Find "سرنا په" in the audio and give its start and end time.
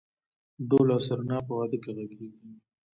1.07-1.53